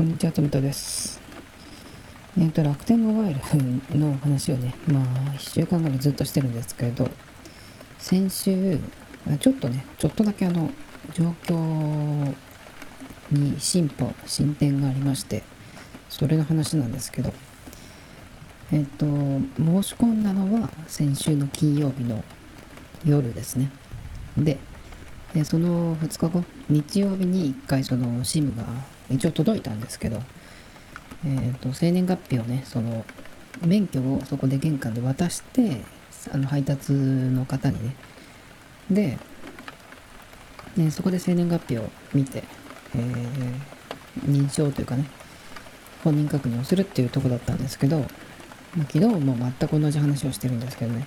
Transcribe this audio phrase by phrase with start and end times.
[0.00, 1.20] こんにちは、とみとです。
[2.38, 5.04] えっ、ー、と、楽天モバイルの話をね、まあ、
[5.34, 7.06] 1週間ぐらいずっとしてるんですけれど、
[7.98, 8.78] 先週、
[9.38, 10.70] ちょっとね、ちょっとだけあの、
[11.12, 12.34] 状況
[13.30, 15.42] に進歩、進展がありまして、
[16.08, 17.34] それの話なんですけど、
[18.72, 19.04] えっ、ー、と、
[19.62, 22.24] 申し込んだのは先週の金曜日の
[23.04, 23.70] 夜ですね。
[24.38, 24.56] で、
[25.34, 28.64] でその2日後、日曜日に1回その SIM が
[29.10, 30.20] 一応届いたんですけど、
[31.24, 33.04] えっ、ー、と、生年月日をね、その、
[33.64, 35.82] 免許をそこで玄関で渡して、
[36.32, 37.96] あの、配達の方にね、
[38.90, 39.18] で、
[40.76, 42.44] ね、そこで生年月日を見て、
[42.94, 45.04] えー、認証というかね、
[46.04, 48.06] 本人確認をするっていうとこだったんですけど、まあ、
[48.86, 51.06] 昨日も全く同じ話をしてるんですけどね、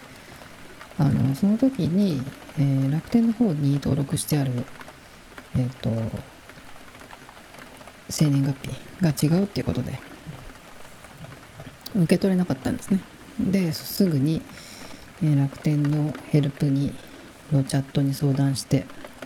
[0.97, 2.21] あの、その時に、
[2.59, 4.51] えー、楽天の方に登録してある、
[5.55, 5.89] えっ、ー、と、
[8.13, 8.55] 生年月
[9.19, 9.99] 日が違うっていうことで、
[11.95, 12.99] 受け取れなかったんですね。
[13.39, 14.43] で、すぐに、
[15.23, 16.93] え、楽天のヘルプに、
[17.51, 18.85] のチャットに相談して、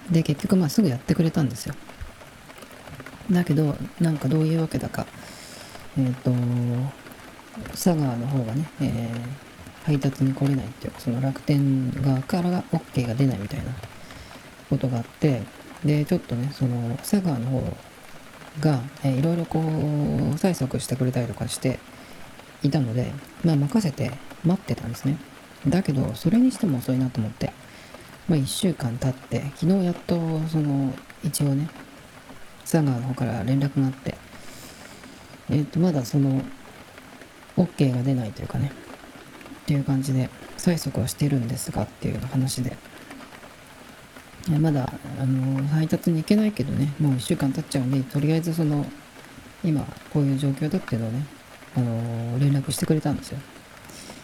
[0.09, 1.75] で、結局まあすぐやってくれたんですよ。
[3.29, 5.05] だけど、なんかどういうわけだか、
[5.97, 6.31] えっ、ー、と、
[7.71, 13.71] 佐川の方がね、えー、配達に来れないっていうか、その楽天側からが OK が出ないみたいな
[14.69, 15.41] ことがあって、
[15.83, 17.77] で、ちょっとね、その佐川の方
[18.59, 19.63] が、えー、いろいろこう
[20.35, 21.79] 催促してくれたりとかして
[22.63, 23.11] いたので、
[23.43, 24.11] まあ任せて
[24.43, 25.17] 待ってたんですね。
[25.67, 27.51] だけど、それにしても遅いなと思って、
[28.27, 31.69] まあ1週間経って、昨日やっとその、一応ね、
[32.61, 34.15] 佐川の方から連絡があって、
[35.49, 36.41] えっ、ー、と、まだその、
[37.55, 38.71] OK が出ないというかね、
[39.61, 42.75] っていう感じで、催促はしてるんですがっていう話で、
[44.51, 48.85] まだ、あの、配達に行けないけどね、もう1週間経っちゃうんで、とりあえずその、
[49.63, 51.25] 今、こういう状況だっていうのをね、
[51.75, 53.39] あの、連絡してくれたんですよ。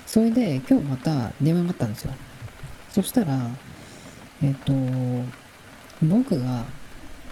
[0.05, 2.13] それで、今日また電話があったんですよ。
[2.89, 3.49] そしたら、
[4.41, 4.73] えっ、と、
[6.01, 6.63] 僕が、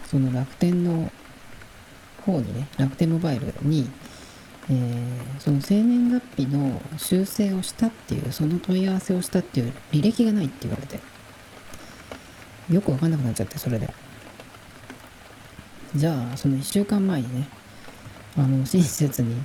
[0.05, 1.11] その楽天の
[2.25, 3.89] 方にね、楽天モバイルに、
[4.69, 11.10] えー、その生年月日の修正をしたっていう、その問い合わせをしたっていう履歴がないって言われて。
[12.71, 13.89] よくわかんなくなっちゃって、それで。
[15.95, 17.47] じゃあ、その1週間前にね、
[18.37, 19.35] あの、親切に、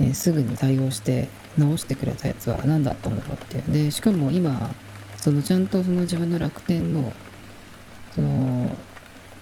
[0.00, 3.70] え、すぐに対応して直してくれたやつは何だったんだろうって。
[3.70, 4.70] で、しかも今、
[5.16, 7.12] そのちゃんとその自分の楽天の、
[8.14, 8.76] その、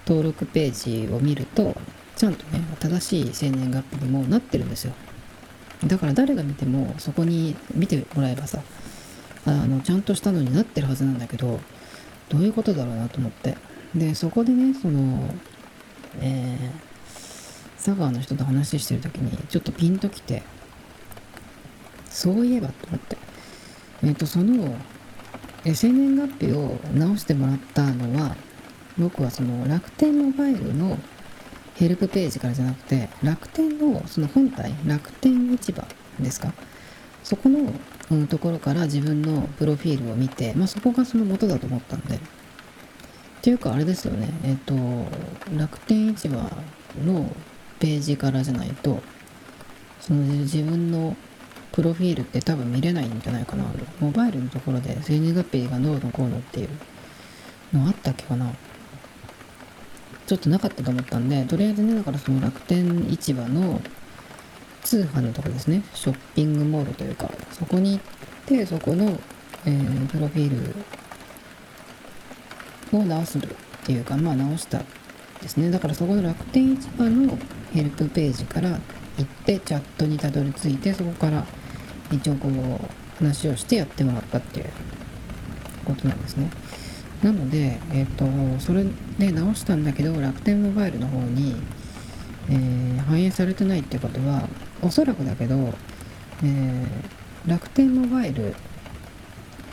[0.06, 1.74] 登録ページを見ると、
[2.16, 4.92] ちゃんとね、正しい生年月日にもなってるんですよ。
[5.86, 8.62] だから誰が見ても、そこに見てもらえばさ、
[9.46, 11.60] あの、ちゃんとしたのになってるはずなんだけど、
[12.28, 13.56] どういうことだろうなと思って。
[13.94, 15.28] で、そこでね、その、
[16.20, 20.42] えー、佐川の人と話してる時に、ちょっとピンときて、
[22.08, 23.16] そういえばと思って。
[24.02, 24.76] えっ、ー、と、その、
[25.64, 28.36] 生年月日を直してもらったのは、
[28.98, 30.98] 僕はその楽天モバイルの
[31.74, 35.84] ヘルプページからじゃなくて、楽天のその本体、楽天市場
[36.20, 36.52] ですか？
[37.24, 37.72] そこの
[38.10, 42.16] うん、ところから自分のプロフィールを見て、まあ、そこがその元だと思ったんで。
[42.16, 42.18] っ
[43.44, 44.74] ていうかあれですよね、えっ、と、
[45.54, 46.50] 楽天市場
[47.04, 47.30] の
[47.78, 49.02] ページからじゃないと、
[50.00, 51.14] その自分の
[51.72, 53.64] プロフィールって多分見れないんじゃないかな。
[54.00, 56.68] モバイルのところで生年月日がどうのこうのっていう
[57.74, 58.50] のあったっけかな。
[60.26, 63.82] ちょっとなかったと思ったんで、とりあえずね、だからその楽天市場の
[64.84, 68.00] 通販のとこですね、ショッピングモールというか、そこに行っ
[68.46, 69.18] て、そこの、
[69.64, 70.74] えー、プロフィー
[72.92, 73.40] ルを直すっ
[73.84, 74.82] ていうか、まあ直した
[75.40, 75.70] ですね。
[75.70, 77.38] だからそこの楽天市場の
[77.72, 78.76] ヘルプページから行
[79.22, 81.46] って、チャットにたどり着いて、そこから
[82.12, 82.52] 一応こう、
[83.18, 84.66] 話をしてやってもらったっていう
[85.84, 86.50] ことなんですね。
[87.22, 88.84] なので、えっ、ー、と、それ
[89.18, 91.56] で直したんだけど、楽天モバイルの方に、
[92.50, 94.48] えー、反映されてないってことは、
[94.84, 95.72] おそらくだけど、
[96.42, 98.54] えー、楽天モバイル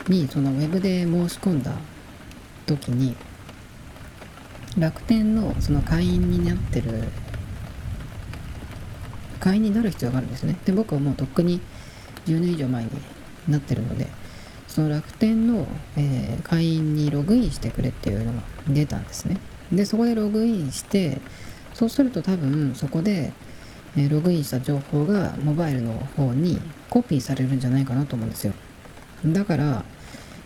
[0.08, 1.72] にそのウェブで申し込んだ
[2.66, 3.14] 時に
[4.78, 7.04] 楽天のその会員になってる
[9.38, 10.56] 会員になる必要があるんですね。
[10.64, 11.60] で僕はもうとっくに
[12.26, 12.90] 10年以上前に
[13.48, 14.06] なってるので
[14.66, 15.66] その楽天の、
[15.96, 19.36] えー、会員にログインしてくれっていうのが出たんですね。
[19.70, 21.20] でそこでログインして
[21.74, 23.32] そうすると多分そこで
[23.96, 26.58] えログインした情報がモバイルの方に
[26.88, 28.54] コピーされるんじゃないかなと思うんですよ。
[29.26, 29.84] だから、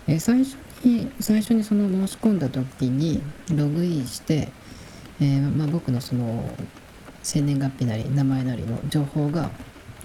[0.06, 4.48] え最初に、最初にその申し込んだ時にログインして、
[5.20, 6.50] えー、まあ、僕のその
[7.22, 9.50] 生年月日なり名前なりの情報が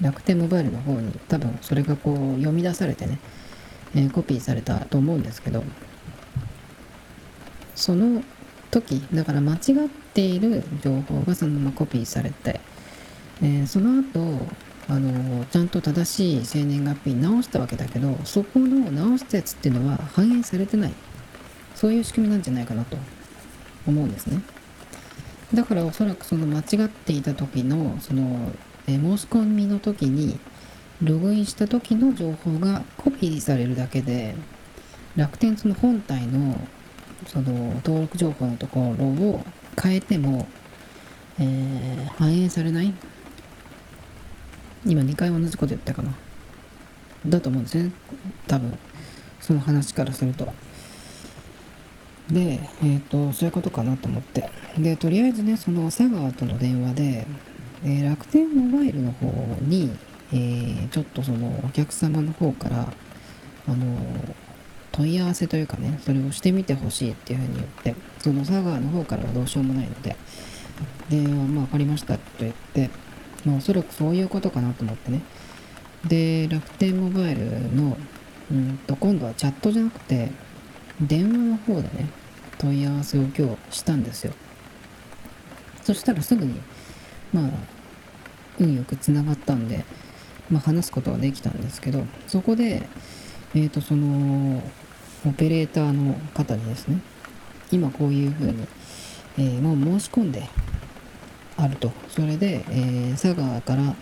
[0.02, 3.20] 楽天モバイルの方に多分それがこう読み出されてね、
[3.94, 5.64] えー、コピーされたと思うんですけど
[7.76, 8.24] その
[8.72, 9.60] 時だから間違っ
[10.14, 12.62] ている情報がそのままコピーされて、
[13.42, 14.46] え、その後
[14.88, 20.94] あのちゃんと正しい生年月日に直したわけだけどそこの直したやつっていうのは反映されてない。
[21.76, 22.98] そういう仕組みなんじゃないかなと
[23.88, 24.42] 思うんですね。
[25.54, 28.52] だからおそらくその間違っていた時のその、
[28.88, 30.40] え申し込みの時に
[31.02, 34.36] ログインした時の情報がコピーされるだけで
[35.16, 36.60] 楽天その本体の
[37.28, 39.44] その登録情報のところを
[39.82, 40.48] 変えても、
[41.40, 42.94] えー、反映されない。
[44.86, 46.14] 今2回同じこと言ったかな。
[47.28, 47.92] だと思うんですね。
[48.48, 48.78] 多分。
[49.40, 50.52] その話からすると。
[52.32, 54.50] でえっ、ー、とそういうことかなと思って。
[54.78, 57.28] でとりあえずねその佐川との電話で、
[57.84, 59.28] えー、楽天モバイルの方
[59.62, 59.92] に、
[60.32, 62.94] えー、ちょっとそのお客様の方から
[63.68, 63.98] あの
[64.92, 70.16] 問い合わせというかねそれをしてみてほしいっていうふうに言ってその佐川の方からはどうしようもないので。
[71.10, 72.90] でまあ分かりましたと言って
[73.46, 75.22] まあ、おそらくそういうことかなと思ってね。
[76.06, 77.98] で、楽天モバイルの、
[78.52, 80.32] うんと、今度はチャットじゃなくて、
[81.02, 82.10] 電話の方でね、
[82.58, 84.34] 問い合わせを今日したんですよ。
[85.84, 86.62] そしたらすぐに、
[87.34, 87.50] まあ、
[88.60, 89.84] 運よくつながったんで、
[90.50, 92.88] まあ、話すことができたんですけど、そこで、
[93.56, 94.62] えっ、ー、と、その、
[95.26, 97.00] オペレーターの方にですね、
[97.72, 98.68] 今こういうふうに、
[99.38, 100.48] えー、もう申し込んで
[101.62, 101.92] あると。
[102.10, 103.96] それで、えー、佐賀から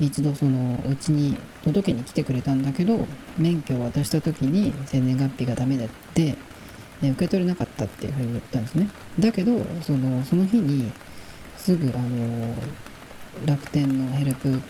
[0.00, 3.06] 一度そのうちに届けに来てくれたんだけど
[3.38, 6.36] 免許を渡した時に生年月日がダメだって、
[7.02, 8.88] え受け取れなかったっていうふうに言ったんですね。
[9.18, 10.92] だけどそのその日に
[11.56, 12.54] すぐあの
[13.46, 14.60] 楽天のヘルプ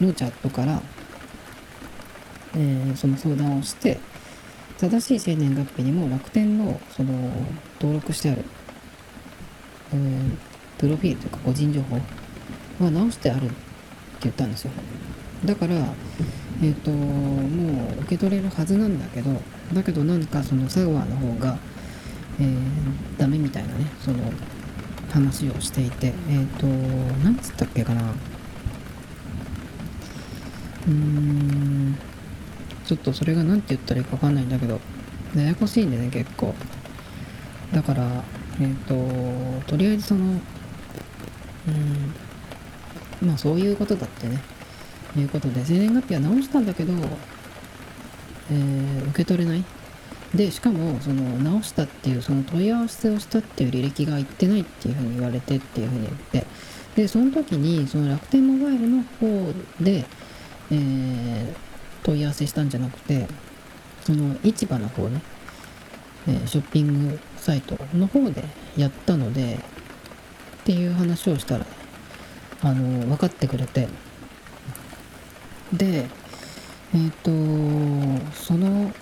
[0.00, 0.80] のチャットから、
[2.54, 4.00] えー、その相談をして
[4.78, 7.12] 正しい生年月日にも楽天のその
[7.80, 8.44] 登録してある、
[9.92, 10.51] えー
[10.82, 11.94] プロフィールというか個人情報
[12.84, 13.54] は直してあるって
[14.22, 14.72] 言ったんですよ。
[15.44, 19.30] だからえっ、ー、ともう受け取れるはずなんだけど
[19.72, 21.56] だけどなんかその佐川の方が、
[22.40, 22.56] えー、
[23.16, 24.18] ダメみたいなねその
[25.12, 26.66] 話をしていてえっ、ー、と
[27.24, 28.10] 何つったっけかな。
[30.88, 31.96] うーん
[32.84, 34.80] ちょっとそれが何て言ったらいいか分かんないんだけど
[35.36, 36.52] ややこしいんでね結構。
[37.72, 38.24] だから
[38.60, 40.40] えっ、ー、ととりあえずその
[41.68, 43.28] うん。
[43.28, 44.40] まあそういうことだってね。
[45.16, 46.92] いうことで生年月日は直したんだけど、
[48.50, 49.64] えー、受け取れない。
[50.34, 56.46] でしかもその直したっていうその問い合わせをしたっていう履歴がいってないっていうふうに言われてっていうふうに言って。
[56.96, 60.04] でその時にその楽天モバイルの方で、
[60.70, 61.54] えー、
[62.02, 63.26] 問い合わせしたんじゃなくて
[64.04, 65.22] その市場の方ね、
[66.28, 68.44] えー、ショッピングサイトの方で
[68.76, 69.58] やったので
[70.62, 71.66] っていう話をしたら、
[72.62, 73.88] あの、分かってくれて、
[75.72, 76.06] で、
[76.94, 78.92] えっ、ー、と、その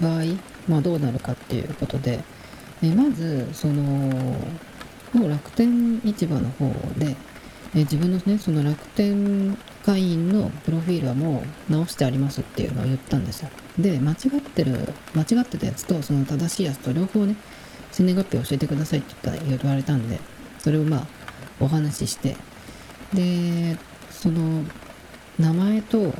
[0.00, 0.22] 場合、
[0.68, 2.22] まあどうなるかっていうことで、
[2.80, 7.16] えまず、その、もう楽天市場の方で、
[7.74, 13.48] え自分のね、その楽天会員のプロフィールはもう直してありますっていうのを言ったんですよ。
[13.78, 17.34] で、間違ってる、間違ってたやつと、その正しいやつと両方ね、
[17.90, 20.20] 生年月日教えてくださいって言ったら言われたんで、
[20.58, 21.06] それをまあ
[21.60, 22.36] お話しして
[23.14, 23.76] で
[24.10, 24.64] その
[25.38, 26.12] 名前と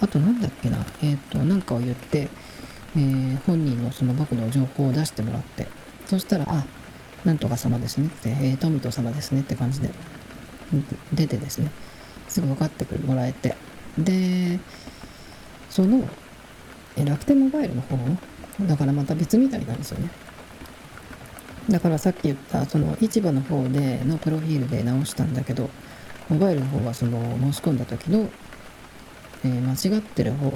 [0.00, 2.28] あとなんだっけなえっ、ー、となんかを言って、
[2.96, 5.66] えー、本人のその僕の情報を出してもらって
[6.06, 6.64] そしたらあ
[7.24, 9.90] なんとか様ですねって、えー、トミト様ですねって感じで
[11.12, 11.70] 出てですね
[12.28, 13.56] すぐ分かってくるもらえて
[13.98, 14.60] で
[15.70, 16.08] その
[16.96, 17.96] 楽天モバイルの方
[18.66, 20.10] だからまた別みたいなんですよね。
[21.68, 25.68] だからさっき言ったその市場の方でのプロフィールで直したんだけど
[26.28, 28.28] モバイルの方はその申し込んだ時の、
[29.44, 30.52] えー、間違ってる方の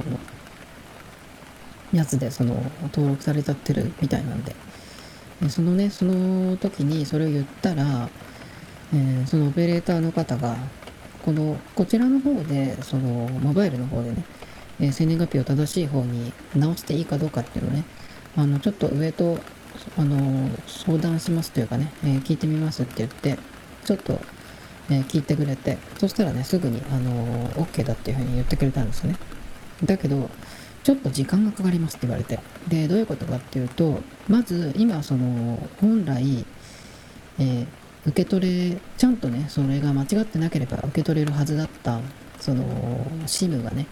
[1.92, 4.54] やつでその登録されちゃってるみたいなんで。
[5.49, 8.09] そのねその時にそれを言ったら、
[8.95, 10.57] えー、そのオペレーターの方が
[11.25, 14.25] このこちらの方でそのモバイルの方でね、
[14.81, 17.85] えー、生年月日を正しい方に直していいかどうかっていうのね
[18.37, 19.38] あのちょっと上と
[19.97, 23.39] あの相談しますというかね、えー、聞いてみますって言って
[23.85, 24.21] ちょっと、
[24.91, 29.19] えー、聞いてくれてそしたらねすぐにあの OK だっていうふうに言ってくれたんですよね。
[29.85, 30.31] だけど
[30.83, 32.39] ちょっと時間がかかりますって言われて。
[32.69, 36.45] でどういうことかっていうとまず今その本来、
[37.39, 37.67] えー、
[38.07, 42.01] 受け取れちゃんとねそれが間違ってなければ受け取れるはずだった
[42.43, 42.65] その
[43.27, 43.87] SIM がね、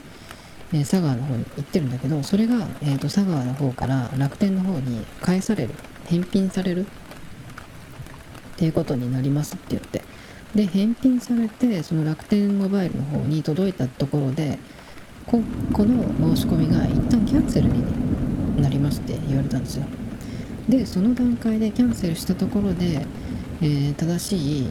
[0.72, 5.74] え、佐川の方に行ってるんだけどそれが、えーと、佐川の方から楽天の方に返される
[6.06, 6.88] 返品されるっ
[8.56, 10.02] ていうことになりますって言って。
[10.54, 14.58] で返品されてその楽天モバイルの方に届いたところで
[15.26, 15.40] こ
[15.72, 19.84] この申し込みが一旦キャンセルになりますって言われたんですよ。
[20.68, 23.06] でその段階でキャンセルしたところで、
[23.62, 24.70] えー、正しい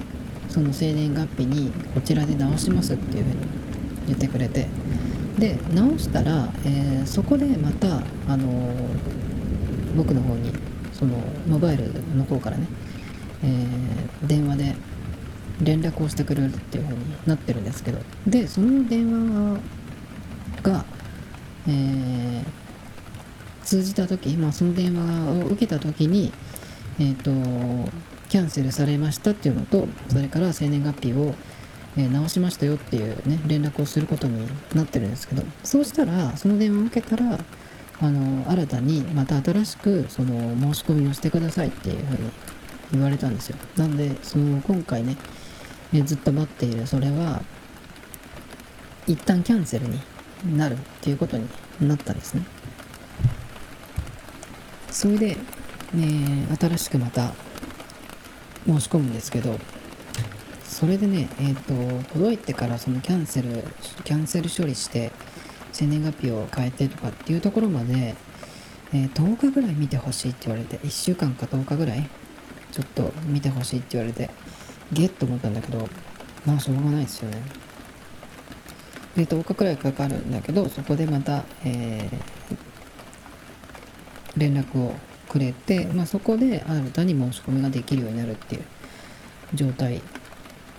[0.49, 3.37] その生年月日にこちらで直しますっていうふうに
[4.07, 4.67] 言ってくれて。
[5.39, 10.51] で直したら、えー、そこでまた、あのー、僕の方に
[10.93, 11.17] その
[11.47, 12.67] モバイルの方からね、
[13.43, 14.75] えー、電話で
[15.61, 19.59] 連絡をしてくれるっていう風になってるんですけどでその電話
[20.61, 20.85] が、
[21.67, 22.43] えー、
[23.63, 26.31] 通じた時、まあ、その電話を受けた時に
[26.99, 27.91] えっ、ー、と
[28.29, 31.33] キャンセルされましたっていうのとそれから生年月日を、
[31.99, 37.37] えー、直しましたよっていうね連絡をすることになってるんですけどそうしたらその電話を受けたら
[38.01, 42.31] あの新たにまた新しくその申し込みをしてくださいっていうふうに
[42.93, 43.57] 言われたんですよ。
[43.75, 45.17] なんでその今回ね
[45.93, 47.41] えずっと待っているそれは
[49.05, 49.99] 一旦キャンセルに
[50.57, 51.49] なるっていうことに
[51.81, 52.43] なったんですね。
[54.89, 55.37] それで、
[55.93, 57.33] ね、新しくまた
[58.65, 59.59] 申し込むんですけど
[60.79, 63.49] それでねえっ、ー、と届いてからそのキャンセル
[64.05, 65.11] キャンセル処理して
[65.73, 68.15] 生年月日を変えてとかっていうところまで、
[68.93, 72.09] えー、10日ぐらい見てほしいって言われて1週間か10日ぐらい
[72.71, 74.29] ちょっと見てほしいって言われて
[74.93, 75.89] ゲッと思ったんだけど
[76.45, 77.41] まあしょうがないですよね。
[79.17, 82.57] で10日くらいかかるんだけどそこでまた、えー、
[84.37, 84.93] 連絡を
[85.27, 88.63] くれて、まあ、そこで新たに申し込みができるようになるっていう
[89.53, 90.01] 状態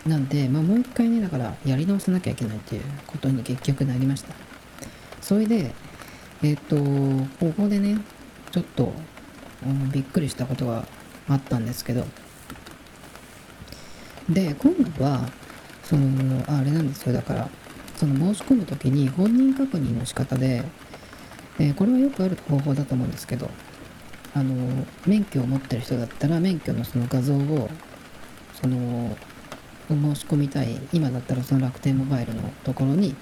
[0.07, 4.35] なんで、まあ、もう一回ねだからやり直さなきゃいけないっていうことに結局なりました。
[5.21, 5.73] それで
[6.43, 7.99] えっ、ー、とここでね
[8.51, 8.93] ちょっと、
[9.65, 10.87] うん、びっくりしたことが
[11.29, 12.07] あったんですけど。
[14.29, 15.29] で今度は
[15.83, 17.49] そのあれなんですよだから
[17.97, 20.63] その申し込む時に本人確認の仕方で、
[21.59, 23.51] えー、これはよくある方法だと思うんですけど
[24.35, 27.69] あの免許を持ってる人だったら免許のその画像を
[28.61, 29.00] その
[29.95, 33.15] 申し込みたい今だったらその楽天モバイルのところに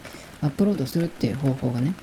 [0.43, 1.95] アップロードするっていう方法がね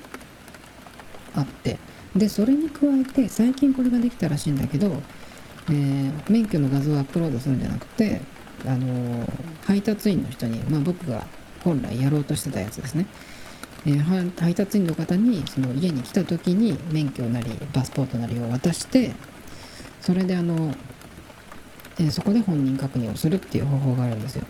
[1.34, 1.78] あって
[2.14, 5.02] でそれに加えて最近これができたらしいんだけど、
[5.68, 8.20] えー、免許の画像をアップロードするんじゃなくて
[8.64, 9.26] あの
[9.64, 11.26] 配達員の人に、まあ、僕が
[11.62, 13.06] 本来やろうとしてたやつですね、
[13.86, 19.12] えー、配達員の方にその家に来た時に免許なりパスポートなりを渡して
[20.00, 20.74] それであの、
[21.98, 24.46] えー、そこで本人確認をするっていう方法があるんですよ。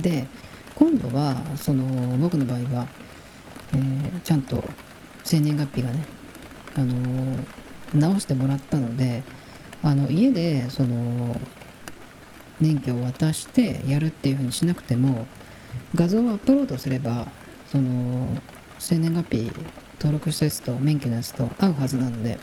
[0.00, 0.26] で
[0.74, 1.84] 今度はその
[2.18, 2.88] 僕の場合は、
[3.74, 4.62] えー、ちゃんと
[5.22, 6.04] 生年月日がね
[6.76, 7.38] あの
[7.94, 9.22] 直してもらったので
[9.82, 11.36] あの家でその
[12.60, 15.26] 免許を渡してやるっていうふうにしなくても
[15.94, 17.28] 画像をアップロードすれば
[17.70, 18.28] その
[18.78, 19.52] 生年月日
[19.98, 22.38] 登録したやつと免許のやつと合うはずなので。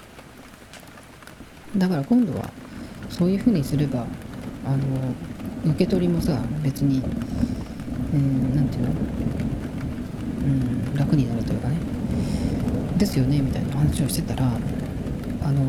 [1.78, 2.50] だから今度は
[3.10, 4.06] そういうふうにすれば
[4.66, 4.78] あの
[5.66, 7.02] 受け取りもさ別に
[8.56, 8.92] 何て言うの？
[10.44, 11.76] うん楽になるというかね。
[12.98, 14.52] ですよねみたいな話をしてたら
[15.44, 15.62] あの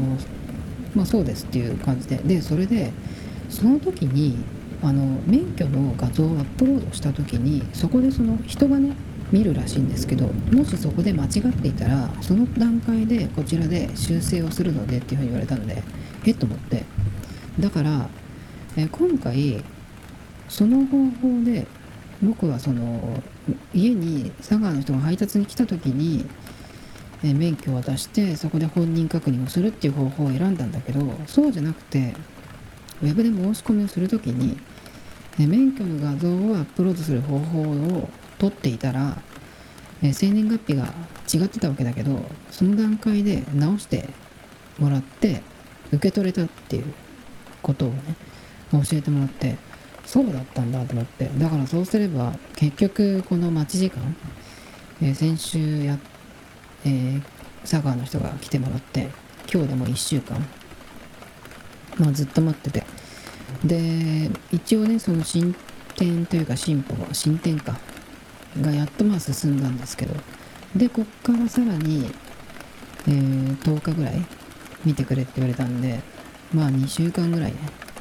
[0.94, 2.16] まあそうですっていう感じで。
[2.16, 2.92] でそれで
[3.48, 4.36] その時に
[4.82, 8.96] あの免許の画像をアップロードした時にそこでその人がね
[9.30, 15.82] 見るらしいんですけどもしそこで間違っていたらその段階でこちらで修正をするのでっていうふうに言われたので
[16.26, 16.84] えっと思って。
[17.60, 18.08] だから
[18.76, 19.62] え今回
[20.52, 21.66] その方法で
[22.22, 23.22] 僕はその
[23.72, 26.26] 家に佐川の人が配達に来た時に
[27.24, 32.14] え免許を渡してそこで本人確認をするっていう方法を選んだんだけどそうじゃなくて
[33.02, 34.56] ウェブで申し込みをするときに、
[35.40, 39.20] え免許の画像をアップロードする方法を取っていたら、
[40.02, 40.94] え生年月日が
[41.32, 44.08] 違ってたわけだけどその段階で直して
[44.78, 45.42] もらって
[45.88, 46.94] 受け取れたっていう
[47.60, 47.96] ことをね
[48.70, 49.56] 教えてもらって
[50.12, 51.30] そうだったんだと思って。
[51.38, 54.14] だからそうすれば結局この待ち時間、
[55.00, 55.98] えー、先週や、
[56.84, 57.22] えー、
[57.62, 59.08] 佐川の人が来てもらって
[59.50, 60.36] 今日でも1週間
[61.98, 62.84] まあ、ずっと待ってて。
[63.64, 65.54] で一応ねその進
[65.96, 67.78] 展というか進歩進展か。
[68.60, 70.14] がやっとまあ進んだんですけど。
[70.76, 72.10] でこっからさらに、
[73.08, 74.22] えー、10日ぐらい
[74.84, 76.00] 見てくれって言われたんで
[76.52, 77.56] まあ2週間ぐらいね。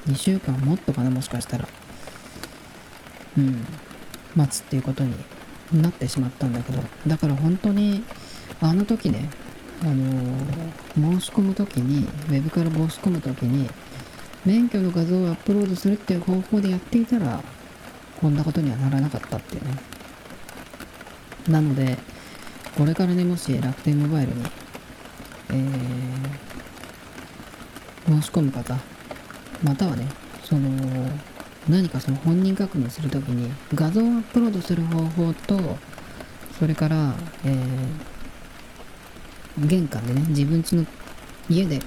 [0.07, 1.69] 2週間もっとかなもしかしたら。
[3.37, 3.65] うん。
[4.35, 5.13] 待つっていうことに
[5.73, 8.03] なってしまったんだけどだから本当に
[8.61, 9.29] あの時ね
[9.81, 13.69] あのー、申し込む時にウェブから申し込む時に
[14.45, 17.41] 免許の画像をアップロードするっていう方法でやっていたら
[18.19, 19.71] こんなことにはならなかったっていうね。
[21.49, 21.97] なので
[22.77, 24.43] これからねもし楽天モバイルに
[25.49, 28.77] えー、申し込む方
[29.63, 30.07] またはね
[30.43, 30.69] その
[31.69, 35.59] 何かその本人確認するときに画像をアップロードする方法と
[36.57, 37.13] それから、
[37.45, 40.85] えー、玄関でね自分家の
[41.49, 41.79] 家で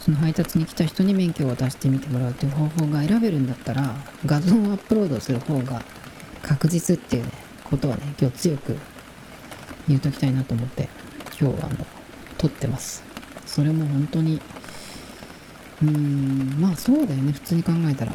[0.00, 3.94] その配達に来た人に免許を出してみてもらうという方法が選べるんだったら
[4.24, 5.82] 画像をアップロードする方が
[6.42, 7.32] 確実っていうね
[7.64, 8.76] ことはね今日強く
[9.88, 10.88] 言うときたいなと思って
[11.38, 11.86] 今日はあの
[12.38, 13.02] 撮ってます。
[13.46, 14.40] それも本当に
[15.82, 18.12] うーんまあそうだよね普通に考えたら。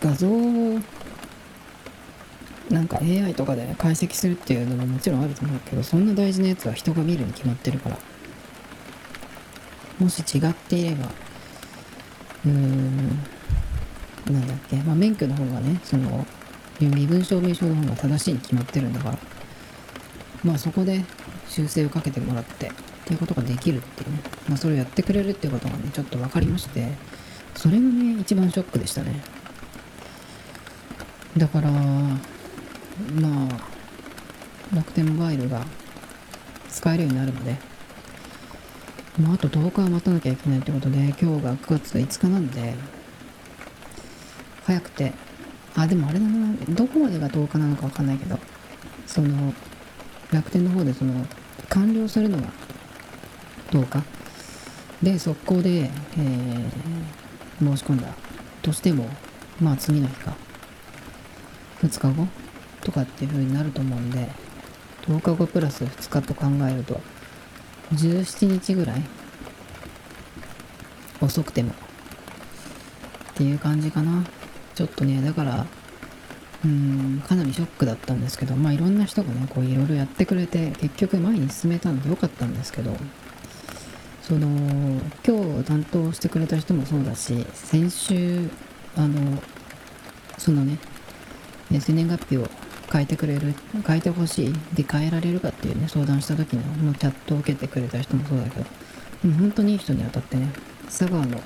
[0.00, 0.78] 画像を
[2.70, 7.98] なんか AI とかで解析するっていうのももちろんあると思うけどそんな大事なやつは人が見るに決まってるから。
[9.98, 11.06] もし違っていれば
[12.46, 13.08] うーん
[14.30, 16.26] なんだっけまあ免許の方がねその
[16.80, 19.18] 身分証明書の方が正しいに決まってるんだから。
[20.42, 21.04] まあそこで
[21.46, 22.70] 修正をかけてもらってっ
[23.04, 26.88] ていうことができるっていうね、まあ、それをやってくれるっていうことがねちょっと分かりまして。
[27.54, 29.20] それがね一番ショックでしたね。
[31.36, 31.78] だからま
[33.48, 35.64] あ楽天モバイルが
[36.68, 37.70] 使えるようになるので。
[39.18, 42.74] まあ、あと10日は待たなきゃいけないってことで今日が9月5日なんで
[44.64, 45.12] 早くて。
[45.76, 46.52] あでもあれだな。
[46.70, 48.38] どこまでが10日なのか分かんないけど。
[49.06, 49.52] その
[50.32, 51.26] 楽天の方でその
[51.68, 52.48] 完了するのが
[53.70, 54.04] 10日。
[55.02, 58.14] で速攻で、えー、申し込んだ
[58.62, 59.08] としても
[59.60, 60.34] まあ次の日か。
[61.82, 62.26] 2日後
[62.82, 64.28] とかっていう風になると思うんで
[65.02, 67.00] 10日後プラス2日と考えると
[67.94, 69.02] 17日ぐらい
[71.20, 71.74] 遅くてもっ
[73.34, 74.24] ていう感じかな。
[74.80, 75.66] ちょっとねだから
[76.64, 76.70] うー
[77.18, 82.96] んかなりショックだったんですけどまあいろんな人がねこういろいろやってくれて結局前に進めたのでよかったんですけど
[84.22, 84.46] その
[85.26, 88.48] 今日担当してくれた人もそうだし先週
[88.96, 89.42] あの
[90.38, 90.78] そのね
[91.78, 92.48] 生年月日を
[92.90, 93.54] 変えてくれる
[93.86, 98.66] 変えてほしいで変えられるかっていうね相談した時ののチャットを受けてくれた人もそうだけど
[99.22, 100.48] でも本当にいい人に当たってね
[100.86, 101.38] 佐川の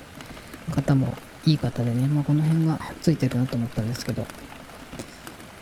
[0.73, 1.13] 方も
[1.45, 4.25] いい方でね、まあ、この辺がついてるなと思ったんですけど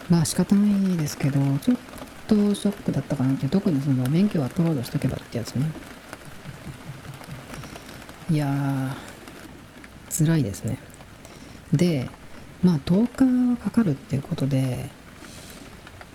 [0.10, 1.78] まあ仕方ないですけど、ちょっ
[2.28, 5.66] とショックだったかなって、特にその免許はアップロードしとけばってやつね。
[8.30, 10.78] いやー、辛いですね。
[11.72, 12.10] で、
[12.64, 14.90] まあ10日はかかるっていうことで、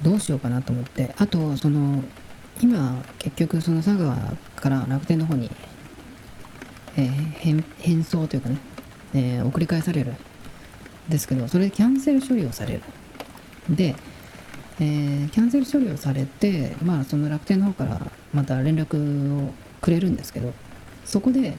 [0.02, 2.02] どうしようかなと思って、あと、その、
[2.60, 4.16] 今、結局その佐川
[4.56, 5.50] から楽天の方に、
[6.96, 8.58] えー、変変装というかね、
[9.14, 10.14] えー、送り返される
[11.08, 12.82] ですけど、それでキャンセル処理をされる。
[13.70, 13.94] で、
[14.80, 18.00] えー、キャンセル処理をされて、まあ、その楽天の方から
[18.32, 20.52] また連絡をくれるんですけど、
[21.04, 21.56] そこで、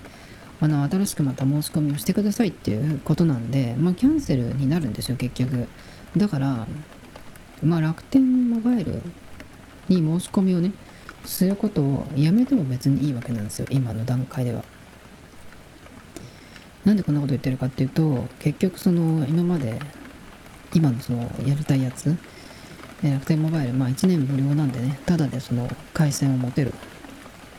[0.61, 5.67] あの、新しくまた申し込みをしてくださいっていうことなんで、まあ、キャンセルになるんですよ、結局。
[6.17, 6.67] だから、
[7.63, 9.01] まあ、楽天モバイル
[9.87, 10.73] に申し込みをね、
[11.25, 14.63] することをやめても別にいいわけなんですよ、今の段階では。
[16.83, 19.79] なんでこんなこと言ってるかっていうと、結局その、今まで
[20.73, 22.15] 今のそのやりたいやつ、
[23.01, 26.73] 楽天モバイル、まあ1年無料なんでね、ただでその回線を持てるっ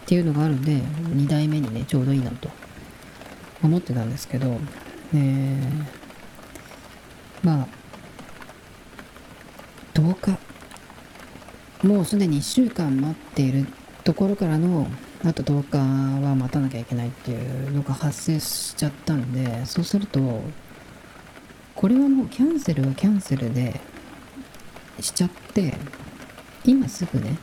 [0.06, 2.50] ていうのがあるんで、2代目にね、ちょうどいいなと
[3.62, 4.59] 思ってたんですけど、
[5.14, 5.59] え、
[7.42, 7.66] まあ、
[9.94, 10.38] 10
[11.83, 13.66] 日、もうすでに1週間待っている
[14.05, 14.87] ところからの、
[15.25, 15.79] あと10日
[16.27, 20.42] は待たなきゃいけないっていうのが発生しちゃったんで、そうすると、
[21.75, 23.81] これはもうキャンセルはキャンセルで
[25.01, 25.75] しちゃって
[26.64, 27.38] 今すぐね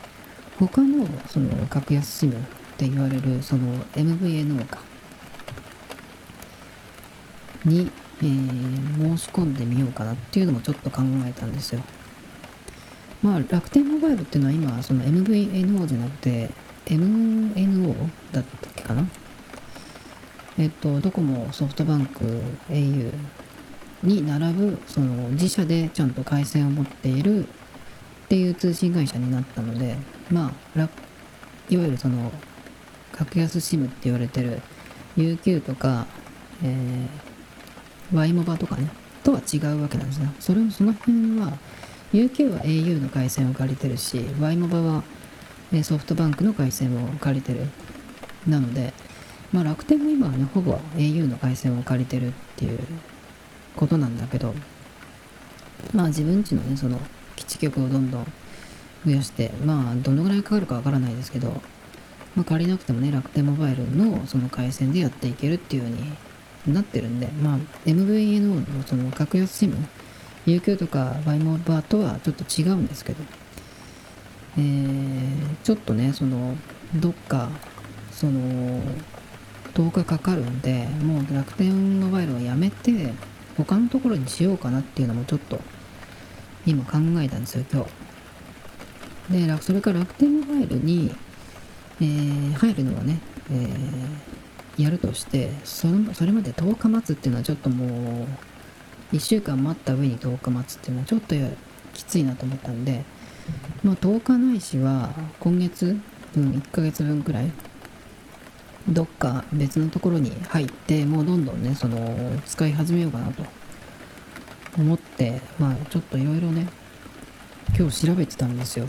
[0.58, 2.34] 他のその格安 SIM っ
[2.76, 4.78] て言われるその MVNO か
[7.64, 7.90] に、
[8.22, 11.82] えー、申し込んでみようかなっていうのもちょっと考えたんですよ。
[13.22, 16.50] まあ楽天モバイルっていうのは今その MVNO じゃなくて
[16.86, 17.94] MNO
[18.32, 19.04] だったっけかな？
[20.58, 22.24] えっとドコモソフトバンク
[22.70, 23.12] au
[24.02, 27.46] に並ぶその自社でちゃんと回線を持っているっ
[28.28, 29.96] ていう通信会社になったので
[30.30, 30.88] まあ
[31.68, 32.30] いわゆるその
[33.12, 34.60] 格安 SIM って言われてる
[35.16, 36.06] UQ とか、
[36.62, 37.06] え
[38.12, 38.88] Y モバとかね
[39.22, 41.58] とは違うわけなんですねそれもその辺は
[42.12, 45.02] UQ は au の回線を借りてるし Y モバは
[45.82, 47.66] ソフトバンクの回線を借りてる。
[48.46, 48.94] なので、
[49.52, 52.78] まあ、楽天も今はねほぼ au の回線を借りてるっていう
[53.76, 54.54] ことなんだけど
[55.92, 56.98] まあ自分ちのねその
[57.36, 58.32] 基地局をどんどん
[59.04, 61.48] 増やしてまあどのぐらいかかるかわからないですけど、
[62.34, 66.12] まあ、借りなくてもね楽天モバイルのその回線でやっていけるっていう風に
[66.66, 69.76] なってるんでまあ MVNO のその格安 SIM
[70.46, 73.22] UQ とか Y モバとはちょっと違うんですけど
[74.56, 76.56] えー、ちょっとねその
[76.96, 77.48] どっか
[78.10, 78.80] その
[79.74, 83.12] 10日かかるんでもう楽天モバイルはやめて
[83.56, 85.60] 他のところにしようかなっていうのもちょっと
[86.66, 87.90] 今考えたんですよ今日。
[89.46, 91.14] でそれから楽天モバイルに、
[92.00, 93.68] えー、入るのはね、えー、
[94.78, 98.26] やるとしてそのそれまで10日待つっていうのはちょっとも
[99.12, 101.34] う1週間待った上に10日待つっていうのはちょっと
[101.94, 103.04] きついなと思ったんで
[103.82, 105.10] まあ10日ないしは
[105.40, 105.98] 今月
[106.34, 107.50] 分1ヶ月分くらい
[108.88, 113.42] どっか別のところに入ってもうどんどんねその使い始めようかなと
[114.78, 116.68] 思ってまあちょっといろいろね
[117.76, 118.86] 今日調べてたんですよ。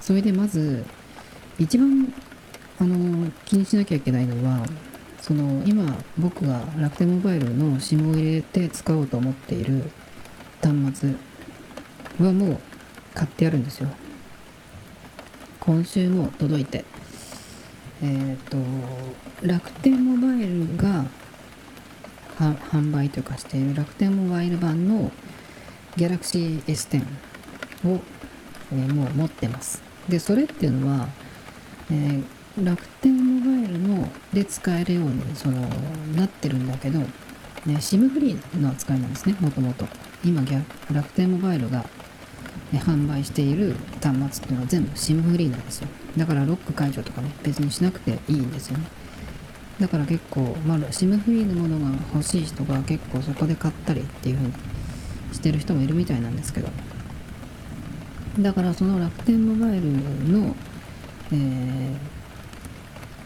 [0.00, 0.84] それでまず
[1.58, 2.12] 一番
[2.80, 4.66] あの気にしなきゃいけないのは
[5.20, 9.90] その今僕が楽天モバイルの SIM を入れて使おうと思っている
[10.62, 11.14] 端末
[12.26, 12.60] はもう
[13.14, 13.88] 買ってあるんですよ。
[15.60, 16.84] 今週も届いて。
[18.02, 18.58] えっ、ー、と
[19.46, 21.06] 楽天モバイルが
[22.38, 25.10] 販売というかしている楽天モバイル版の
[25.96, 27.02] Galaxy S10
[27.86, 28.00] を、
[28.72, 29.82] えー、もう持ってます。
[30.08, 31.08] でそれっていうのは、
[31.90, 32.24] えー、
[32.62, 35.60] 楽天モバイルので使えるようにその
[36.16, 37.06] なってるんだけど、ね、
[37.66, 39.86] SIM フリーの扱いなんですねもともと。
[40.24, 40.42] 今
[40.90, 41.84] 楽天モバイルが
[42.72, 45.88] 販売している端末っていうのは全部 SIM フリーなんですよ。
[46.16, 48.86] だからロック解除とかね別にしなくていいんですよね。
[49.80, 54.54] だから結構、まあ、SIM フリーのものが欲しい人が結構そこで買ったりっていう風に
[55.32, 56.68] してる人もいるみたいなんですけど。
[58.38, 59.92] だからその楽天モバイル
[60.28, 60.56] の、
[61.32, 61.96] えー、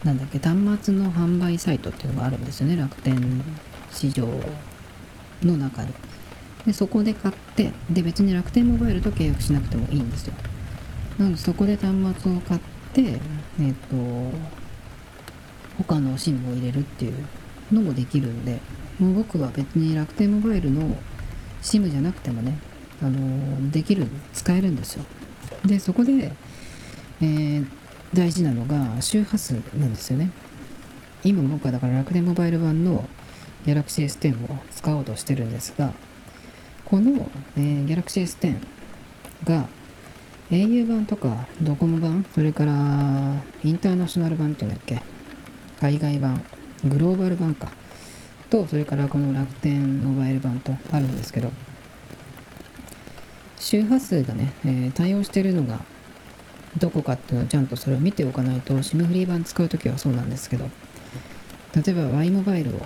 [0.03, 3.15] なんだっけ端末の販売サイトっていうのがあるんですよね楽天
[3.91, 4.25] 市場
[5.43, 5.93] の中に
[6.65, 10.33] でそこで買ってで別に楽天モバイルと契約しなくてもいいんですよ。
[11.17, 12.59] なのでそこで端末を買っ
[12.93, 14.37] てえっ、ー、と
[15.77, 17.13] 他の SIM を入れるっていう
[17.71, 18.59] のもできるんで
[18.99, 20.97] もう僕は別に楽天モバイルの
[21.61, 22.57] SIM じゃなくてもね
[23.01, 25.05] あのできる使えるんですよ。
[25.65, 27.65] でそこで、えっー、
[28.13, 30.31] 大事なのが周波数なんですよね。
[31.23, 33.07] 今僕はだから楽天モバイル版の
[33.65, 35.91] Galaxy S10 を使おうとしてるんですが
[36.85, 38.55] この、えー、Galaxy S10
[39.43, 39.67] が
[40.49, 42.71] au 版とかドコモ版それから
[43.63, 45.01] インターナショナル版っていうんだっけ
[45.81, 46.41] 海外版
[46.85, 47.69] グローバル版か。
[48.49, 51.51] とそれからこの楽天モバイル版とあるんですけど
[53.59, 55.81] 周波数がね、えー、対応してるのが
[56.77, 60.69] どこかっていうのはちゃんとそれを見ておかないと SIM フリー版使うときはそうなんですけど
[61.75, 62.79] 例えば Y モバイルを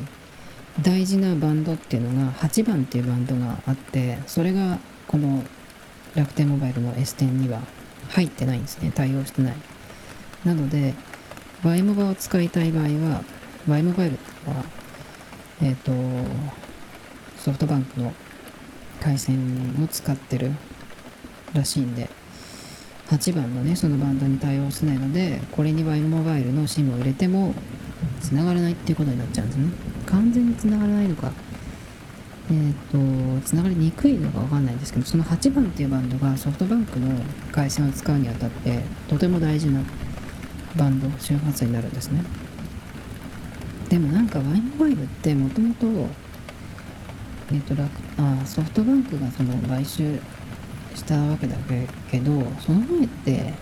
[0.82, 5.44] 大事なバンドっていうのが8番っていうバンドがあってそれがこの
[6.16, 7.62] 楽天モバイルの S10 には
[8.10, 8.92] 入ってないんですね。
[8.96, 9.56] 対応してない。
[10.46, 10.94] なので
[11.64, 13.24] Y モバを使いたい場合は
[13.68, 14.64] Y モバイルは
[15.62, 15.92] えっ、ー、と
[17.38, 18.14] ソフトバンクの
[19.02, 19.38] 回線
[19.84, 20.52] を使ってる
[21.54, 22.10] らしいんで
[23.10, 27.54] 8番のねそのバンドに対応してないのでこれに Y モバイルの SIM を入れても
[28.22, 29.72] 繋がらないっていうことになっちゃうんですね。
[30.06, 31.32] 完全に繋がらないのか
[32.50, 37.08] えっ、ー、と繋がりにくいのかわかんないんですけどその8番っていうバンドがソフトバンクの
[37.52, 39.82] 回線を使うにあたってとても大事な
[40.76, 42.24] バンド周波数になるんですね。
[43.90, 45.88] でもなんか Y モバイルってもともと
[47.54, 47.74] えっ、と
[48.18, 50.20] あソフトバンクがその買収
[50.98, 51.56] したわけだ
[52.12, 53.54] けどその前って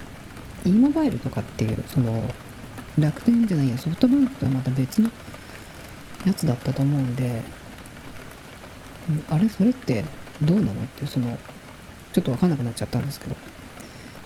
[0.65, 2.23] e モバイルとかっていうその
[2.97, 5.09] 楽天じゃないやソフトバンクとはまた別の
[6.25, 7.41] やつだったと思うんで
[9.29, 10.03] あれそれって
[10.41, 11.37] どうなのってその
[12.13, 13.35] ちょっと分かんなくなっちゃったんですけど。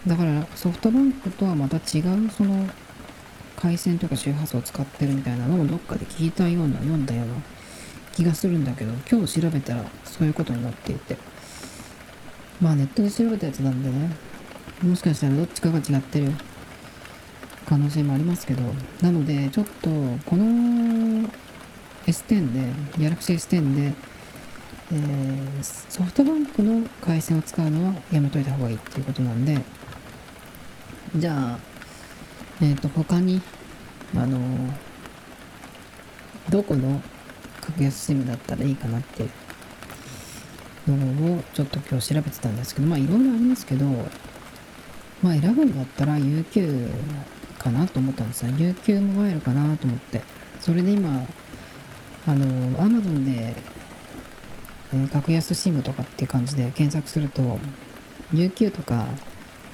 [0.08, 2.66] だからソフトバンクとはまた違うその
[3.58, 7.34] 回線とか周波数を使ってるみたいなのをどっかで聞いたような読んだような
[8.14, 11.18] 気がするんだけど今日調べたらそういうことになっていて。
[12.62, 14.10] まあネットで調べたやつなんでね。
[14.84, 16.32] もしかしたらどっちかが違ってる
[17.66, 18.64] 可能性もありますけど。
[19.02, 19.90] なのでちょっと
[20.26, 21.30] この
[22.06, 23.94] S10 でギャラクシー S10 で、
[24.92, 29.60] えー、ソフトバンクの回線を使うのはやめといた方がいいっていうことなんで。
[31.16, 31.60] じゃあ
[32.62, 33.42] えっ、ー、と他に
[34.16, 34.40] あの
[36.50, 37.02] どこの
[37.62, 39.30] 格安 SIM だったらいいかなっていう
[40.88, 43.86] のをちょっと今日調べてたんですけどまあいろいろありますけど
[45.22, 46.90] まあ選ぶんだったら UQ
[47.58, 48.52] かなと思ったんですよ。
[48.52, 50.22] UQ モバイルかなと思って。
[50.62, 51.26] それで今
[52.28, 52.46] あの
[52.80, 53.56] Amazon で、
[54.94, 57.60] え、格安 SIM とかっていう感じで検索すると
[58.34, 59.08] UQ とか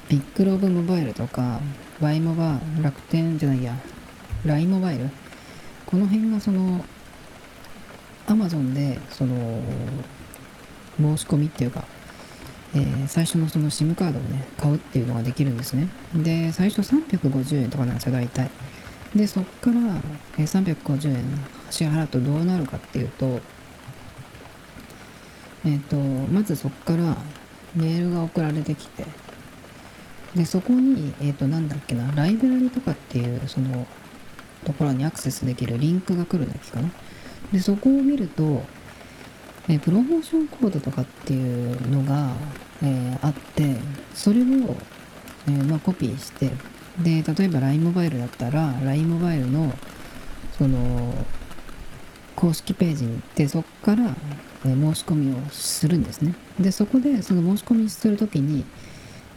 [0.10, 1.60] ビッグローブモバイルとか
[2.00, 3.76] Y モバ楽天じゃないや
[4.46, 5.10] LINE モバイル。
[5.86, 6.84] この辺がその
[8.28, 9.62] Amazon でその
[10.98, 11.84] 申し込みっていうか
[12.76, 15.88] えー、最初のその SIM カードをね、買うっていうのができるんですね。
[16.14, 18.50] で、最初350円とかなんですよ、大体。
[19.16, 19.80] で、そっから、
[20.38, 21.24] えー、350円
[21.70, 23.40] 支払うとどうなるかっていうと、
[25.64, 27.16] えっ、ー、と、まずそっから
[27.76, 29.06] メールが送られてきて、
[30.36, 33.88] で、そこに、えっ、ー、と、なんだっけな、ライブラリとかっていう、その、
[34.66, 36.90] ところにアクセスできるリンクが来るんだけかな。
[37.54, 38.66] で、そこを見ると、
[39.68, 42.32] えプロモーションコードとかっていうのが、
[42.84, 43.76] え、あって
[44.14, 44.46] それを、
[45.48, 46.52] え、まあ、コピーして
[47.02, 49.74] で例えば LINE モバイルだったら LINE モバイルの
[50.58, 51.14] その
[52.36, 54.16] 公式ページに行ってそこから、
[54.66, 56.36] え、申し込みをするんですね。
[56.60, 58.66] でそこでその申し込みするときに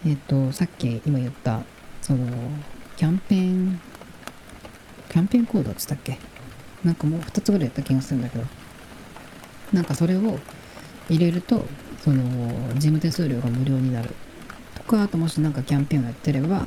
[0.06, 1.62] えっ、とさっき今言った
[2.02, 2.26] その
[2.96, 3.80] キャンペーン
[5.08, 6.18] キャンペーンコードっつったっけ？
[6.84, 8.44] なんかもう2つぐらいやった気がするんだけど。
[9.72, 10.38] なんかそれを
[11.08, 11.64] 入れると
[12.02, 12.22] その
[12.74, 14.10] 事務手数料が無料になる。
[14.74, 16.66] とかあともし何かキャンペーンをやってれば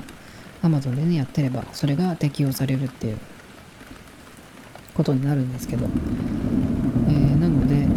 [0.61, 3.17] Amazon でねやってればそれが適用されるっていう
[4.93, 5.85] ことになるんですけど、
[7.07, 7.87] えー、なので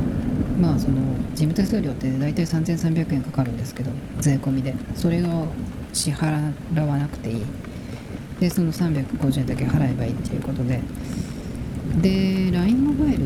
[0.58, 1.02] まあその
[1.34, 3.90] 事務手数料って大体3300円かかるんですけど
[4.20, 4.74] 税込みで。
[4.94, 5.48] それを
[5.92, 7.42] 支払わなくていい。
[8.40, 10.80] でその350円だけ払えばいいっていうことで。
[12.00, 13.24] で LINE モバイル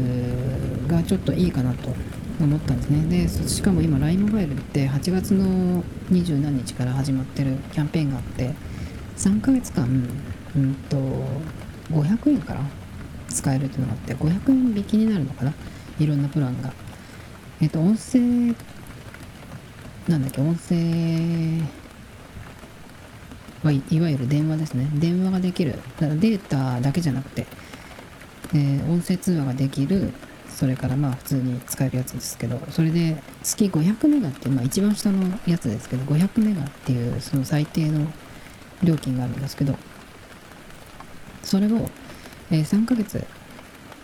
[0.88, 1.94] がちょっといいかなと
[2.40, 3.26] 思ったんですね。
[3.26, 8.54] でしかも今 LINE モバイルって8月の20何日から始まってるキャンペーンがあって
[9.16, 9.84] 3ヶ月間
[10.56, 10.96] うんと
[11.90, 12.60] 500円から
[13.28, 15.52] 使えるっていうのがあって500円引きになるのかな？
[15.98, 16.72] いろんなプランが。
[17.60, 18.20] えっと音声
[20.08, 20.40] なんだっけ？
[20.40, 20.76] 音声
[23.64, 24.88] はいいわゆる電話ですね。
[24.94, 25.72] 電話ができる。
[25.72, 27.46] だからデータだけじゃなくて、
[28.54, 30.12] えー、音声通話ができる
[30.58, 38.12] それからまあ普通に使えるやつですけどそれで月500メガってまあ一番下のやつですけど500メガっていうその最低の
[38.82, 39.76] 料金があるんですけど
[41.44, 41.88] それを、
[42.50, 43.24] えー、3ヶ月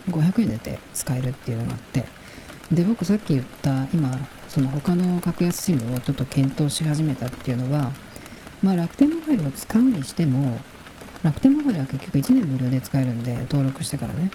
[0.07, 2.05] 500円で使えるっていうのがあって
[2.71, 7.91] で僕さっき言った今その他の格安 SIM をちょっと検討し始めたっていうのは
[8.63, 10.57] まあ楽天モバイルを使うにしても
[11.21, 14.31] 楽天モバイルは結局1年無料で使えるんで登録してからね。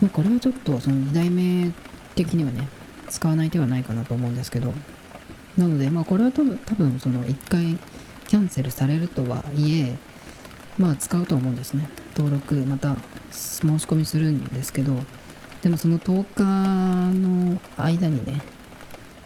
[0.00, 1.72] まあ、これはちょっとその2代目
[2.14, 2.68] 的にはね
[3.08, 4.72] 使わない手はないかなと思うんですけど。
[5.58, 7.76] なのでまあこれは多分多分その1回
[8.28, 9.96] キャンセルされるとはいえ
[10.78, 11.88] まあ使うと思うんですね。
[12.16, 12.96] 登録また
[13.30, 14.94] 申し込みするんですけど。
[15.62, 18.40] でもその10日の間にね、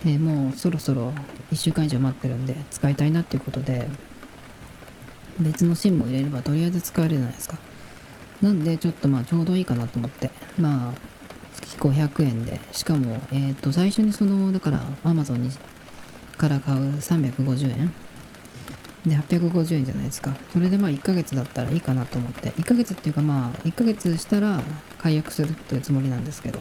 [0.05, 1.13] えー、もうそろそろ
[1.53, 3.89] 1週間以上待ってるんで使いたいなっていうことで
[5.39, 7.57] 別の SIM も入れればとりあえず使えるじゃないですか。
[8.45, 10.31] なんでちょっとまあちょうどいいかなと思って。
[10.59, 10.93] まあ
[11.55, 12.61] 月500円で。
[12.73, 15.51] しかもえっ、と最初にそのだから Amazon に
[16.37, 17.93] から買う350円。
[19.07, 20.37] で850円じゃないですか。
[20.53, 22.51] それでまあ1ヶ月だったらいいかなと思って。
[22.51, 24.63] 1ヶ月っていうかまあ1ヶ月したら
[24.99, 26.61] 解約するというつもりなんですけど。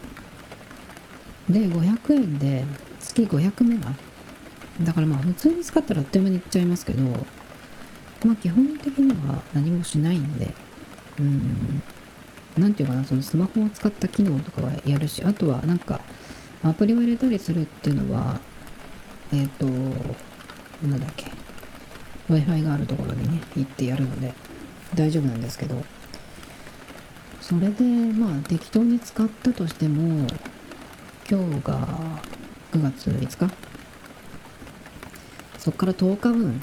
[1.50, 2.64] で500円で
[2.98, 3.92] 月500メガ
[4.82, 7.02] だからまあ普通に使ったらあっという間にいっちゃいますけど。
[8.24, 10.54] まあ基本的には何もしないんで。
[11.18, 11.82] うん。
[12.58, 16.00] なんていうかなそのスマホを使った機能とかはやるしあとはなんか
[16.62, 18.38] アプリを入れたりするっていうのは
[19.32, 19.66] えっ、ー、と
[20.86, 21.32] なんだっけ
[22.28, 24.32] Wi-Fi があるところにね、行ってやるので
[24.94, 25.82] 大丈夫なんですけど、
[27.40, 30.26] それでまあ適当に使ったとしても、
[31.30, 31.86] 今日が
[32.72, 33.54] 9月5日？
[35.58, 36.62] そっから10日分、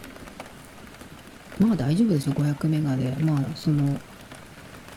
[1.60, 3.16] まあ大丈夫でしょ、500メガで。
[3.24, 4.00] まあその、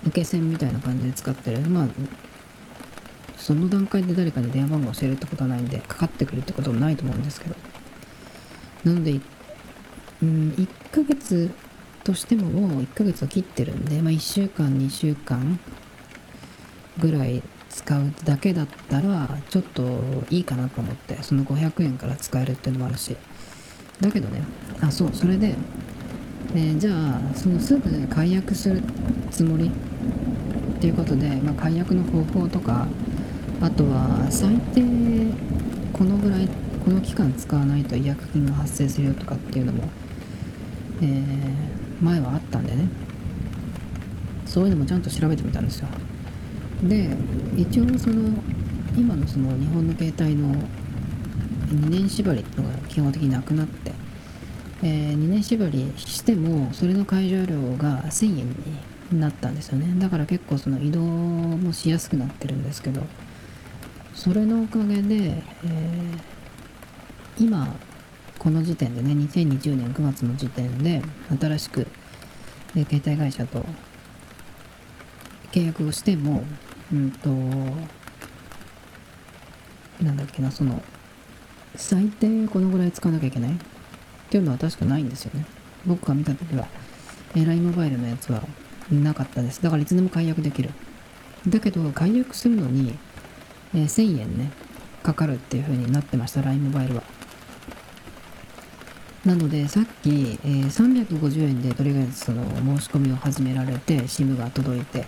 [0.06, 1.60] 受け線みたいな感じで使ってる。
[1.60, 1.88] まあ、
[3.36, 7.56] その段階で誰かに電話番号を教えるってことはないんで、かかってくるってこともないと思うんですけど。
[8.84, 9.20] なので、
[10.22, 11.50] うん、1ヶ月
[12.04, 15.58] としてももう1ヶ月を切ってるんで、まあ、1週間2週間
[16.98, 19.82] ぐらい使うだけだったらちょっと
[20.30, 23.16] いいかなと思ってその500円から使えるっていうのもあるし
[24.00, 24.42] だけどね
[24.80, 25.56] あそうそれで、
[26.54, 28.82] え、じゃあそのすぐ解約する
[29.30, 29.70] つもりっ
[30.80, 32.86] ていうことで、まあ、解約の方法とか
[33.60, 34.82] あとは最低
[35.92, 36.48] このぐらい
[36.84, 39.88] この期間使わないと違約金が発生するよとかっていうのも
[41.02, 42.88] えー、前はあったんでね。
[44.46, 45.88] そういうのもちゃんと調べてみたんですよ。
[46.84, 47.10] で
[47.56, 48.30] 一応その
[48.96, 50.54] 今のその日本の携帯の
[51.70, 53.84] 2年縛りっていうのが基本的になくなって、
[54.85, 58.49] えー、2年縛りしてもそれの解除料が1000円
[59.11, 59.99] になったんですよね。
[59.99, 63.03] だから結構その移動もしやすくなってるんですけど
[64.14, 67.75] それのおかげで、えー、今
[68.44, 71.01] この時点でね、2020年9月の時点で、
[71.40, 71.87] 新しく、
[72.77, 73.64] え携帯会社と
[75.51, 76.44] 契約をしても、
[76.92, 77.31] うんと、
[80.05, 80.83] なんだっけな、その、
[81.75, 83.59] 最低このぐらい使わなきゃいけない
[84.35, 85.47] っていうのは確かないんですよね。
[85.87, 86.66] 僕が見た時は、
[87.37, 88.42] え LINE モバイルのやつは
[88.90, 89.62] なかったです。
[89.62, 90.70] だからいつでも解約できる。
[91.47, 92.99] だけど、解約するのに、
[93.75, 94.51] えー、1000円ね、
[95.05, 97.05] かかるっていう風になってました、LINE モバイルは。
[99.25, 100.11] なのでさっき、
[100.44, 102.44] えー、350円でとりあえずその
[102.77, 105.07] 申し込みを始められて SIM が届いて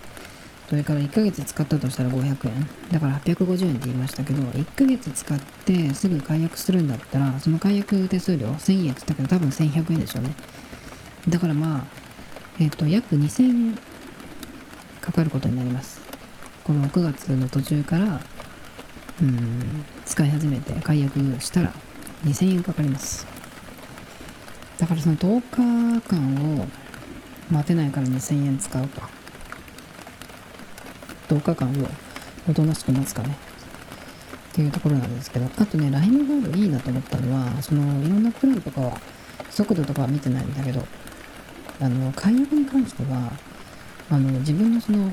[0.68, 2.68] それから1ヶ月使ったとしたら500円。
[2.90, 10.34] だから850円って言いましたけど1ヶ月使ってすぐ解約するんだったらその解約手数料1000円って言ったけど多分1100円でしょうね。
[11.28, 11.84] だからまあ
[12.58, 13.78] えっ、ー、と約2000円
[15.00, 16.00] かかることになります。
[16.64, 18.20] この9月の途中から
[19.22, 21.72] うん使い始めて解約したら
[22.24, 23.26] 2000円かかります。
[24.78, 26.66] だからその10日間を
[27.50, 29.15] 待てないから2000円使うか
[31.28, 31.88] 10日間を
[32.48, 33.36] おとなしく待つかね
[34.52, 38.98] っていうところなんですけどあとね LINE ガードいいなと思ったのはそのいろんなプランとかは
[39.50, 40.82] 速度とかは見てないんだけど
[41.80, 43.32] あの解約に関しては
[44.10, 45.12] あの自分のその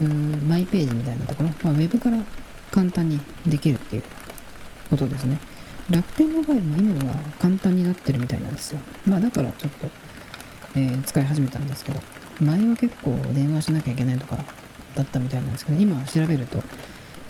[0.00, 2.18] うんマイページみたいなところ、まあ、ウェブから
[2.70, 4.02] 簡単にできるっていう
[4.88, 5.38] ことですね
[5.90, 8.80] 楽天モバイルも今は簡単になってるみたいなんですよ。
[9.06, 9.88] まあだからちょっと、
[10.76, 12.00] えー、使い始めたんですけど、
[12.40, 14.38] 前は結構電話しなきゃいけないとか
[14.94, 16.62] だったみたいなんですけど、今調べると、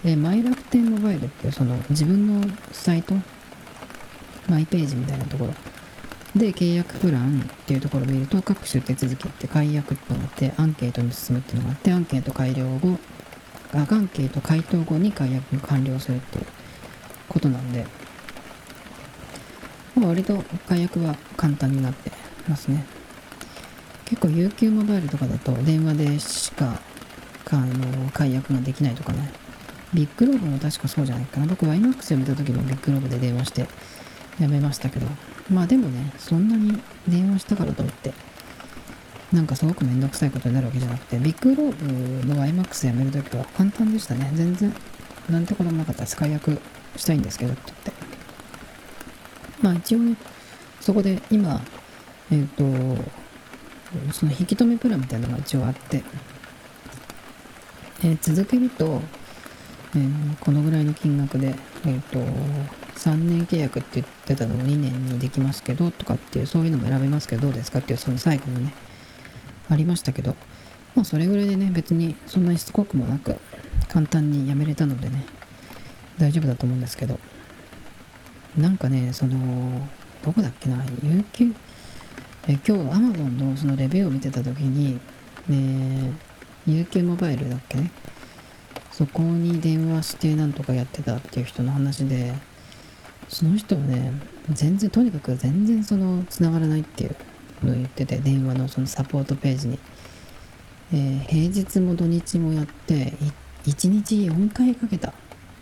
[0.05, 3.15] えー、マイ楽天モバイルっていうその自分のサイト、
[4.49, 5.55] マイページみたいなところ
[6.37, 12.99] で契約プランっていうところを見ると各種手続きって解約ってなってアンケートに進むっていうのがあってアンケート完了後
[13.73, 16.47] アンケート回答後に解約完了するっていう
[17.29, 17.85] ことなんで
[19.97, 22.11] 割と解約は簡単になって
[22.49, 22.85] ますね。
[24.07, 26.81] 結構 UQ モバイルとかだと電話でしか
[27.57, 29.33] あの解約ができないとかね。
[29.93, 31.47] ビッグローブも確かそうじゃないかな。
[31.47, 33.67] 僕は iMAX を見た時もビッグローブで電話して
[34.39, 35.07] やめましたけど。
[35.51, 38.13] まあでもね、そんなに電話したからといって、
[39.33, 44.31] なんかすごくめんどくさいことになるわけじゃなくて、ビッグローブの iMAX やめるときは簡単でしたね。
[44.35, 44.73] 全然、
[45.29, 46.17] なんてこともなかったです。
[46.17, 46.61] 解約
[46.97, 47.93] したいんですけどって言って。
[49.63, 50.17] まあ一応ね、
[50.81, 51.61] そこで今、
[52.31, 53.03] えっ、ー、と、
[54.13, 56.03] その引き止めプランみたいなのが一応あって、
[58.03, 59.01] え、続けると、
[59.95, 61.55] えーこのぐらいの金額で、
[61.87, 62.19] えっと
[63.01, 68.75] 3年契約って言ってたのを2年にできますけどとかっていうそういうのも選べますけどどうですかっていうその最後のね
[69.71, 70.37] ありましたけど
[70.95, 73.37] まあそれぐらいでね別にそんなにしつこくもなく
[73.89, 75.25] 簡単にやめれたのでね
[76.19, 77.19] 大丈夫だと思うんですけど
[78.59, 79.89] なんかねその
[80.23, 81.55] どこだっけな有給
[82.49, 85.01] え今日 Amazon のそのレビューを見てた時に
[85.49, 86.13] ね
[86.67, 87.79] UQ モバイルだっけ？
[88.93, 92.35] そこに電話してなんとかやってたっていう人の話で
[93.29, 94.13] その人はね
[94.51, 97.17] 全然とにかく全然その繋がらないっていう
[97.65, 99.79] のを言ってて電話のそのサポートページに、
[100.93, 103.15] えー平日も土日もやって
[103.65, 105.13] 1日4回かけた。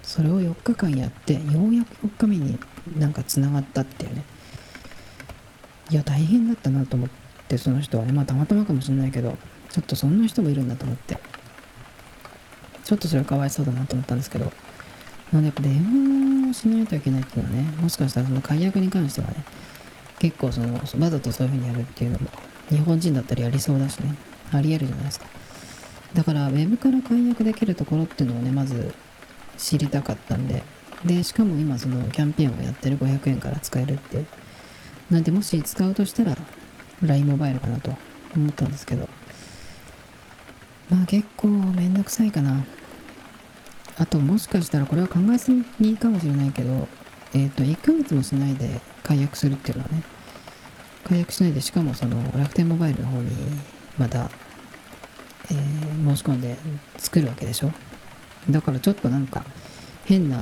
[0.03, 2.59] それを4日間やってようやく4日目に
[2.96, 4.24] なんか繋がったっていうね。
[5.90, 7.09] いや大変だったなと思っ
[7.46, 8.12] てその人はね。
[8.12, 9.36] まあたまたまかもしれないけど。
[9.71, 11.19] ちょっとそんな人もいるんだと思って。
[12.85, 14.53] ちょっとそれはかわいそうだなと思ったんですけど。
[15.33, 19.45] なのでやっぱ電話をしないといけないっていうのはねもしかしたらその解約に関してはね
[20.19, 22.31] 結構そのわざとそういうふうにやるっていうのも
[22.71, 24.14] 日本人だったらやりそうだしね
[24.53, 25.27] ありえるじゃないですか。
[26.14, 28.95] だからウェブから解約できるところっていうのをねまず
[29.59, 30.62] 知りたかったんで。
[31.05, 34.27] でしかも今そのキャンペーンをやってる500円から使えるっていう。
[35.11, 36.37] なんでもし使うとしたら
[37.03, 37.95] LINE モバイルかなと
[38.35, 39.09] 思ったんですけど。
[40.91, 42.64] まあ結構めんどくさいかな。
[43.99, 46.86] あともしかしたらこれは考えすぎかもしれないけど
[47.34, 50.05] えっ、と1ヶ月もしないで解約するっていうのはね
[51.05, 53.30] 解約しないでしかもその楽天モバイルの方に
[53.99, 54.30] また、
[55.51, 56.57] えー申し込んで
[56.97, 57.72] 作るわけでしょ。
[58.49, 59.45] だからちょっとなんか
[60.05, 60.39] 変な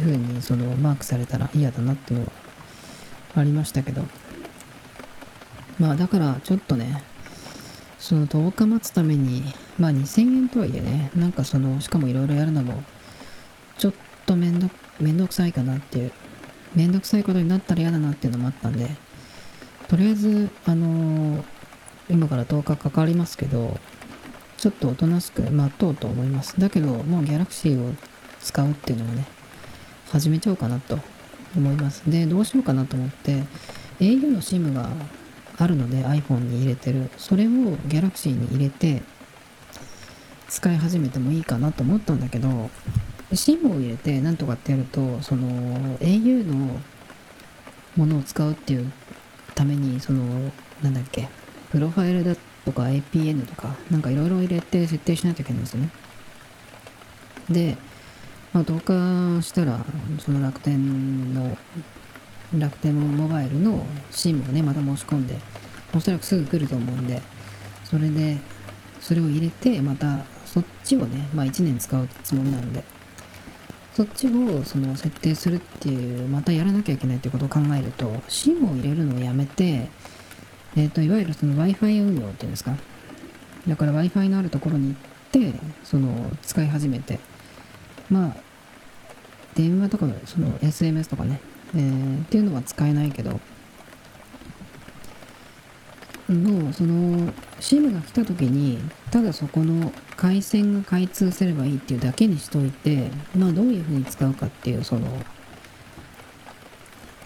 [0.00, 2.32] 風にそのマークされたら嫌だなっていうのは
[3.36, 4.02] ありましたけど。
[5.78, 7.02] まあだからちょっとね
[7.98, 12.82] その10日待つためにまあ2000円とはいえねなんかそのしかもいろいろやるのも
[13.78, 13.92] ちょっ
[14.26, 14.68] とめんど
[15.00, 16.12] めんどくさいかなっていう
[16.76, 18.88] めんどくさいことになったら嫌だなっていうのもあったんで
[19.88, 21.44] とりあえずあのー
[22.10, 23.78] 今から10日かかりますけど
[24.58, 26.60] ちょっとおとなしく待とうと思います。
[26.60, 27.94] だけどもうギャラクシーを
[28.40, 29.24] 使うっていうのをね
[30.10, 30.98] 始めちゃおうかなと
[31.56, 32.02] 思います。
[32.10, 33.44] でどうしようかなと思って
[34.00, 34.90] au の SIM が
[35.56, 37.10] あるので iPhone に入れてる。
[37.16, 39.02] それを Galaxy に入れて
[40.50, 42.70] 使い始めてもいいかなと思ったんだけど
[43.32, 45.48] SIM を入れてなんとかってやるとその
[45.98, 46.78] au の
[47.96, 48.92] ものを使うっていう
[49.54, 50.50] ためにその
[50.82, 51.28] なんだっけ
[51.70, 52.36] プロファイルだ
[52.66, 55.90] とか APN とかなんかいろいろ入れて設定しないといけないんですよね。
[57.48, 57.76] で
[58.52, 58.92] まあ、同化
[59.42, 59.78] したら、
[60.18, 61.56] その楽天の、
[62.58, 65.36] 楽天モバイルの SIM をね、また申し込んで、
[65.94, 67.22] おそらくすぐ来ると思うんで、
[67.84, 68.38] それで、
[69.00, 72.82] それを入れて、また、そっちをね、まあ1年使うつもりなんで、
[73.94, 79.88] そっちをその設定するっていう、またやらなきゃいけないっていうことを考えると、SIM を入れるのをやめて、
[80.76, 82.76] えっ、と、いわゆるその Wi-Fi 運用っていうんですか。
[83.68, 87.20] だから Wi-Fi のあるところに行って、その、使い始めて、
[88.08, 88.36] まあ、
[89.54, 91.40] 電話とかその SMS とかね、
[91.74, 93.40] えーっていうのは使えないけど、
[96.32, 98.78] の、その、SIM が来た時に、
[99.10, 105.06] ただそこの回線が開通すればいいっていうだけにしといて、まあどういうふうに使うかっていう、その、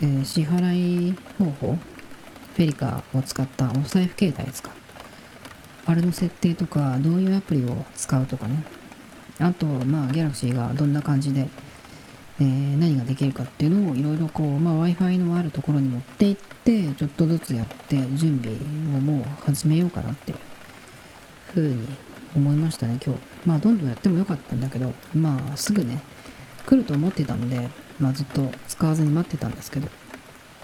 [0.01, 1.79] えー支払い方法、
[2.57, 4.71] フェリカを使ったお財布携帯ですか。
[5.87, 8.65] あれの設定とか、どういうアプリを使うとかね。
[9.39, 11.49] あと、まあ、ギャラクシーがどんな感じで、
[12.41, 18.55] えー何ができるかっていうのをいろいろこう、まあ、Wi-Fi のあるところに持って行って、ちょっとずつやって、準備
[18.97, 20.39] をもう始めようかなっていう
[21.53, 21.89] ふうに
[22.37, 23.21] 思いましたね、今日。
[23.47, 26.03] まあ、どんどんやってもよかったんだけど、まあ、すぐね、
[26.67, 27.69] 来ると思ってたので、
[28.01, 29.89] まあ、ずっと使わずに待ってたんですけど。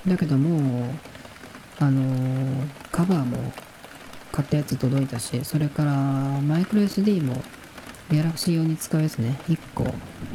[0.07, 0.95] だけどもう、
[1.79, 3.53] あのーカバーも
[4.33, 7.43] 買ったやつ届いたし、それからマイクロ SD も
[8.11, 9.85] Galaxy 用に使うやつね、1個。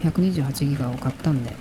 [0.01, 1.51] 128ギガを買ったんで、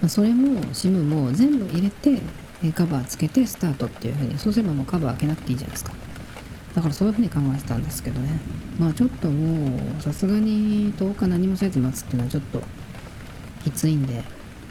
[0.00, 2.20] まあそれも SIM も全部入れて、
[2.74, 5.92] カバーつけてスタートっていう風に、そうすればもうカバー開けなくていいじゃないですか。
[6.74, 8.28] だからそういう風に考えてたんですけどね。
[8.78, 12.62] まあちょっともう、さすがに10日何もせず待つっていうのはちょっと
[13.64, 14.22] きついんで、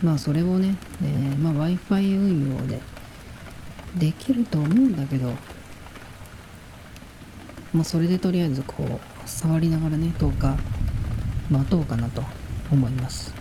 [0.03, 2.81] まあそれをね、えーまあ Wi-Fi 運用で
[3.97, 5.33] できると思うんだけど、
[7.73, 10.57] まあそれでとりあえずこう、触りながらね、10日
[11.49, 12.23] 待とうかなと
[12.71, 13.33] 思います。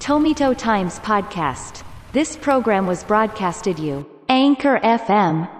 [0.00, 1.84] Tomito Times Podcast.
[2.12, 4.06] This program was broadcasted you.
[4.28, 5.57] Anchor FM.